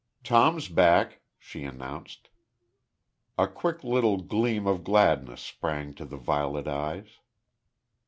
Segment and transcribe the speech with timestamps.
[0.23, 2.29] "Tom's back," she announced.
[3.37, 7.19] A quick little gleam of gladness sprang to the violet eyes.